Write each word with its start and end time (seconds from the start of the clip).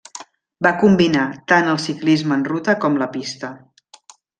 Va 0.67 0.71
combinar 0.83 1.27
tant 1.53 1.71
el 1.75 1.79
ciclisme 1.85 2.41
en 2.41 2.49
ruta 2.51 2.79
com 2.87 3.01
la 3.05 3.13
pista. 3.19 3.57